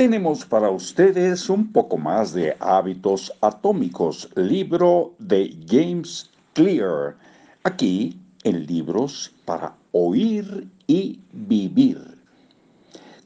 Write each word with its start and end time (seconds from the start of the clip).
tenemos 0.00 0.46
para 0.46 0.70
ustedes 0.70 1.50
un 1.50 1.72
poco 1.72 1.98
más 1.98 2.32
de 2.32 2.56
hábitos 2.58 3.34
atómicos, 3.42 4.30
libro 4.34 5.12
de 5.18 5.54
James 5.68 6.30
Clear, 6.54 7.16
aquí 7.64 8.18
en 8.42 8.64
libros 8.64 9.30
para 9.44 9.74
oír 9.92 10.68
y 10.86 11.20
vivir. 11.34 12.00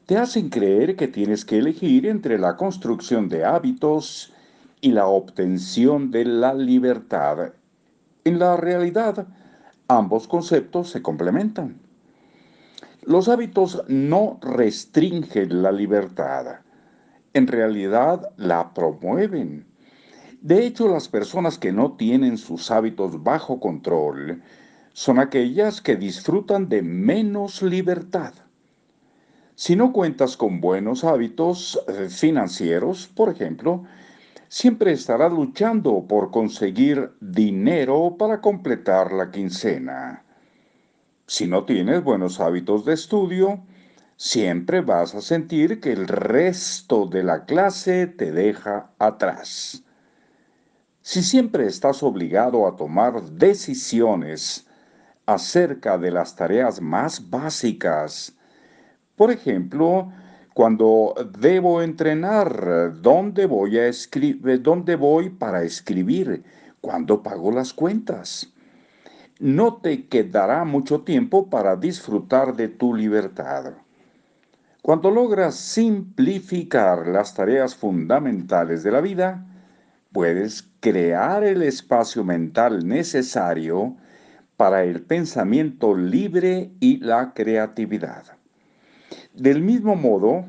Te 0.05 0.17
hacen 0.17 0.49
creer 0.49 0.97
que 0.97 1.07
tienes 1.07 1.45
que 1.45 1.59
elegir 1.59 2.07
entre 2.07 2.37
la 2.37 2.57
construcción 2.57 3.29
de 3.29 3.45
hábitos 3.45 4.33
y 4.81 4.91
la 4.91 5.07
obtención 5.07 6.11
de 6.11 6.25
la 6.25 6.53
libertad. 6.53 7.53
En 8.25 8.37
la 8.37 8.57
realidad, 8.57 9.25
ambos 9.87 10.27
conceptos 10.27 10.89
se 10.89 11.01
complementan. 11.01 11.84
Los 13.07 13.29
hábitos 13.29 13.83
no 13.87 14.39
restringen 14.41 15.61
la 15.61 15.71
libertad, 15.71 16.61
en 17.33 17.45
realidad 17.45 18.31
la 18.37 18.73
promueven. 18.73 19.67
De 20.41 20.65
hecho, 20.65 20.87
las 20.87 21.07
personas 21.07 21.59
que 21.59 21.71
no 21.71 21.97
tienen 21.97 22.39
sus 22.39 22.71
hábitos 22.71 23.21
bajo 23.23 23.59
control 23.59 24.41
son 24.93 25.19
aquellas 25.19 25.81
que 25.81 25.95
disfrutan 25.95 26.67
de 26.67 26.81
menos 26.81 27.61
libertad. 27.61 28.33
Si 29.53 29.75
no 29.75 29.93
cuentas 29.93 30.35
con 30.35 30.59
buenos 30.59 31.03
hábitos 31.03 31.79
eh, 31.87 32.09
financieros, 32.09 33.07
por 33.07 33.29
ejemplo, 33.29 33.83
siempre 34.47 34.93
estarás 34.93 35.31
luchando 35.31 36.05
por 36.07 36.31
conseguir 36.31 37.11
dinero 37.21 38.15
para 38.17 38.41
completar 38.41 39.13
la 39.13 39.29
quincena. 39.29 40.24
Si 41.35 41.47
no 41.47 41.65
tienes 41.65 42.01
buenos 42.01 42.39
hábitos 42.39 42.85
de 42.85 42.93
estudio, 42.93 43.59
siempre 44.15 44.79
vas 44.79 45.15
a 45.15 45.19
sentir 45.19 45.81
que 45.81 45.91
el 45.91 46.07
resto 46.07 47.07
de 47.07 47.23
la 47.23 47.43
clase 47.43 48.07
te 48.07 48.31
deja 48.31 48.91
atrás. 48.99 49.83
Si 51.01 51.21
siempre 51.21 51.65
estás 51.65 52.03
obligado 52.03 52.65
a 52.65 52.77
tomar 52.77 53.21
decisiones 53.21 54.65
acerca 55.25 55.97
de 55.97 56.11
las 56.11 56.37
tareas 56.37 56.79
más 56.79 57.29
básicas, 57.29 58.33
por 59.17 59.29
ejemplo, 59.29 60.13
cuando 60.53 61.15
debo 61.37 61.81
entrenar, 61.81 63.01
dónde 63.01 63.45
voy 63.45 63.77
a 63.77 63.87
escribir, 63.87 64.61
dónde 64.61 64.95
voy 64.95 65.31
para 65.31 65.63
escribir, 65.63 66.45
cuándo 66.79 67.21
pago 67.21 67.51
las 67.51 67.73
cuentas 67.73 68.54
no 69.39 69.77
te 69.77 70.07
quedará 70.07 70.63
mucho 70.63 71.01
tiempo 71.01 71.49
para 71.49 71.75
disfrutar 71.75 72.55
de 72.55 72.69
tu 72.69 72.93
libertad. 72.93 73.73
Cuando 74.81 75.11
logras 75.11 75.55
simplificar 75.55 77.07
las 77.07 77.33
tareas 77.33 77.75
fundamentales 77.75 78.83
de 78.83 78.91
la 78.91 79.01
vida, 79.01 79.45
puedes 80.11 80.69
crear 80.79 81.43
el 81.43 81.63
espacio 81.63 82.23
mental 82.23 82.87
necesario 82.87 83.97
para 84.55 84.83
el 84.83 85.01
pensamiento 85.01 85.95
libre 85.95 86.71
y 86.79 86.97
la 86.97 87.33
creatividad. 87.33 88.23
Del 89.33 89.61
mismo 89.61 89.95
modo, 89.95 90.45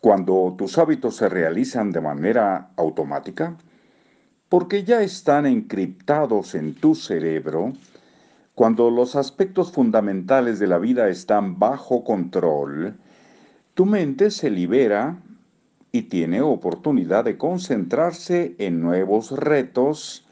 cuando 0.00 0.54
tus 0.56 0.78
hábitos 0.78 1.16
se 1.16 1.28
realizan 1.28 1.90
de 1.90 2.00
manera 2.00 2.70
automática, 2.76 3.56
porque 4.48 4.84
ya 4.84 5.02
están 5.02 5.46
encriptados 5.46 6.54
en 6.54 6.74
tu 6.74 6.94
cerebro, 6.94 7.72
cuando 8.54 8.90
los 8.90 9.16
aspectos 9.16 9.72
fundamentales 9.72 10.58
de 10.58 10.66
la 10.66 10.78
vida 10.78 11.08
están 11.08 11.58
bajo 11.58 12.04
control, 12.04 12.96
tu 13.74 13.86
mente 13.86 14.30
se 14.30 14.50
libera 14.50 15.16
y 15.92 16.02
tiene 16.02 16.40
oportunidad 16.40 17.24
de 17.24 17.38
concentrarse 17.38 18.54
en 18.58 18.80
nuevos 18.80 19.32
retos 19.32 20.26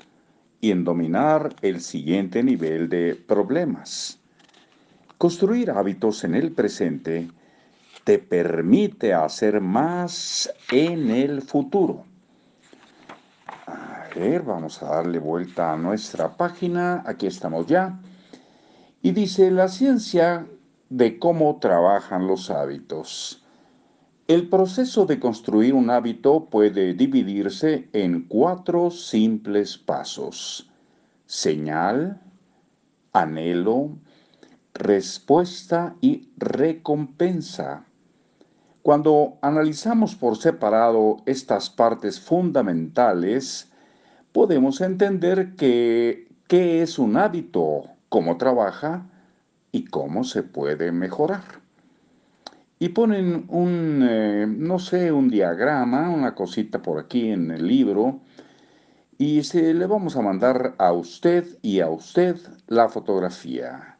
y 0.60 0.70
en 0.70 0.84
dominar 0.84 1.54
el 1.62 1.80
siguiente 1.80 2.42
nivel 2.42 2.88
de 2.88 3.14
problemas. 3.14 4.18
Construir 5.16 5.70
hábitos 5.70 6.24
en 6.24 6.34
el 6.34 6.52
presente 6.52 7.28
te 8.04 8.18
permite 8.18 9.14
hacer 9.14 9.60
más 9.60 10.52
en 10.70 11.10
el 11.10 11.42
futuro. 11.42 12.04
A 13.66 14.08
ver, 14.14 14.42
vamos 14.42 14.82
a 14.82 14.86
darle 14.86 15.18
vuelta 15.18 15.72
a 15.72 15.76
nuestra 15.76 16.36
página. 16.36 17.02
Aquí 17.06 17.26
estamos 17.26 17.66
ya. 17.66 17.98
Y 19.08 19.12
dice 19.12 19.50
la 19.50 19.68
ciencia 19.68 20.46
de 20.90 21.18
cómo 21.18 21.58
trabajan 21.60 22.26
los 22.26 22.50
hábitos. 22.50 23.42
El 24.26 24.50
proceso 24.50 25.06
de 25.06 25.18
construir 25.18 25.72
un 25.72 25.88
hábito 25.88 26.50
puede 26.50 26.92
dividirse 26.92 27.88
en 27.94 28.28
cuatro 28.28 28.90
simples 28.90 29.78
pasos. 29.78 30.70
Señal, 31.24 32.20
anhelo, 33.14 33.96
respuesta 34.74 35.96
y 36.02 36.28
recompensa. 36.36 37.86
Cuando 38.82 39.38
analizamos 39.40 40.16
por 40.16 40.36
separado 40.36 41.22
estas 41.24 41.70
partes 41.70 42.20
fundamentales, 42.20 43.72
podemos 44.32 44.82
entender 44.82 45.56
que 45.56 46.28
qué 46.46 46.82
es 46.82 46.98
un 46.98 47.16
hábito 47.16 47.84
cómo 48.08 48.36
trabaja 48.36 49.06
y 49.72 49.84
cómo 49.84 50.24
se 50.24 50.42
puede 50.42 50.92
mejorar. 50.92 51.42
Y 52.78 52.90
ponen 52.90 53.46
un, 53.48 54.06
eh, 54.08 54.46
no 54.46 54.78
sé, 54.78 55.10
un 55.10 55.28
diagrama, 55.28 56.10
una 56.10 56.34
cosita 56.34 56.80
por 56.80 56.98
aquí 56.98 57.30
en 57.30 57.50
el 57.50 57.66
libro, 57.66 58.20
y 59.18 59.42
se 59.42 59.74
le 59.74 59.86
vamos 59.86 60.16
a 60.16 60.22
mandar 60.22 60.76
a 60.78 60.92
usted 60.92 61.58
y 61.60 61.80
a 61.80 61.90
usted 61.90 62.36
la 62.68 62.88
fotografía. 62.88 63.98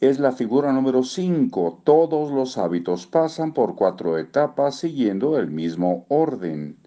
Es 0.00 0.18
la 0.18 0.32
figura 0.32 0.72
número 0.72 1.02
5. 1.02 1.82
Todos 1.84 2.32
los 2.32 2.56
hábitos 2.56 3.06
pasan 3.06 3.52
por 3.52 3.76
cuatro 3.76 4.16
etapas 4.16 4.76
siguiendo 4.76 5.38
el 5.38 5.50
mismo 5.50 6.06
orden. 6.08 6.78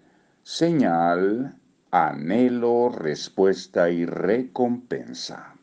Señal, 0.42 1.54
anhelo, 1.92 2.88
respuesta 2.88 3.88
y 3.90 4.04
recompensa. 4.04 5.53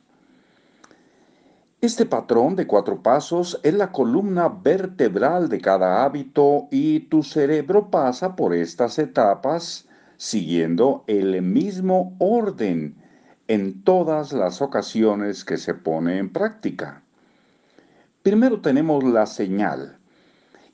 Este 1.82 2.06
patrón 2.06 2.56
de 2.56 2.68
cuatro 2.68 3.02
pasos 3.02 3.60
es 3.64 3.74
la 3.74 3.92
columna 3.92 4.50
vertebral 4.50 5.50
de 5.50 5.60
cada 5.60 6.04
hábito 6.04 6.68
y 6.70 7.00
tu 7.00 7.24
cerebro 7.24 7.90
pasa 7.90 8.36
por 8.36 8.54
estas 8.54 9.00
etapas 9.00 9.88
siguiendo 10.16 11.04
el 11.08 11.42
mismo 11.42 12.16
orden 12.20 12.94
en 13.48 13.84
todas 13.84 14.32
las 14.32 14.62
ocasiones 14.62 15.44
que 15.44 15.58
se 15.58 15.74
pone 15.74 16.20
en 16.20 16.32
práctica. 16.32 17.02
Primero 18.22 18.62
tenemos 18.62 19.04
la 19.04 19.26
señal. 19.26 19.98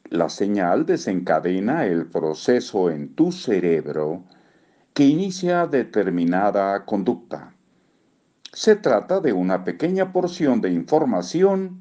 La 0.09 0.27
señal 0.27 0.85
desencadena 0.85 1.85
el 1.85 2.07
proceso 2.07 2.89
en 2.89 3.15
tu 3.15 3.31
cerebro 3.31 4.23
que 4.93 5.05
inicia 5.05 5.67
determinada 5.67 6.83
conducta. 6.83 7.53
Se 8.57 8.75
trata 8.75 9.19
de 9.19 9.33
una 9.33 9.63
pequeña 9.63 10.11
porción 10.11 10.61
de 10.61 10.71
información 10.71 11.77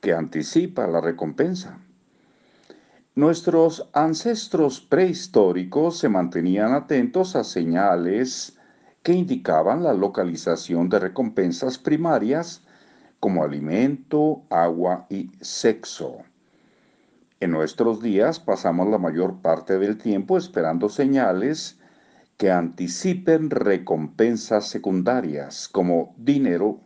que 0.00 0.12
anticipa 0.12 0.86
la 0.86 1.00
recompensa. 1.00 1.80
Nuestros 3.16 3.90
ancestros 3.92 4.80
prehistóricos 4.80 5.98
se 5.98 6.08
mantenían 6.08 6.74
atentos 6.74 7.34
a 7.34 7.42
señales 7.42 8.56
que 9.02 9.14
indicaban 9.14 9.82
la 9.82 9.94
localización 9.94 10.88
de 10.88 11.00
recompensas 11.00 11.76
primarias 11.76 12.64
como 13.18 13.42
alimento, 13.42 14.44
agua 14.48 15.06
y 15.10 15.32
sexo. 15.40 16.18
En 17.40 17.50
nuestros 17.50 18.00
días 18.00 18.38
pasamos 18.38 18.86
la 18.86 18.98
mayor 18.98 19.42
parte 19.42 19.76
del 19.80 19.98
tiempo 19.98 20.38
esperando 20.38 20.88
señales 20.88 21.80
que 22.36 22.50
anticipen 22.50 23.50
recompensas 23.50 24.68
secundarias 24.68 25.68
como 25.68 26.14
dinero 26.18 26.80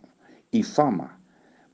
y 0.50 0.62
fama, 0.62 1.20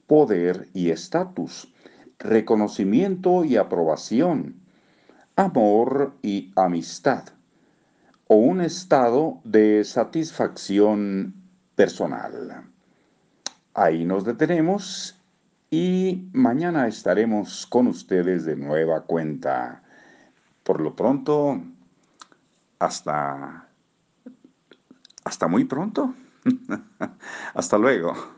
poder 0.07 0.69
y 0.73 0.91
estatus, 0.91 1.73
reconocimiento 2.19 3.45
y 3.45 3.57
aprobación, 3.57 4.61
amor 5.37 6.15
y 6.23 6.53
amistad, 6.57 7.25
o 8.29 8.37
un 8.37 8.61
estado 8.61 9.41
de 9.45 9.85
satisfacción 9.85 11.35
personal. 11.75 12.65
Ahí 13.75 14.05
nos 14.05 14.25
detenemos 14.25 15.21
y 15.71 16.31
mañana 16.33 16.89
estaremos 16.89 17.67
con 17.67 17.89
ustedes 17.89 18.47
de 18.47 18.57
nueva 18.57 19.03
cuenta. 19.03 19.83
Por 20.63 20.81
lo 20.81 20.97
pronto, 20.97 21.63
hasta 22.79 23.66
hasta 25.37 25.49
muy 25.49 25.65
pronto. 25.67 26.15
Hasta 27.55 27.77
luego. 27.77 28.36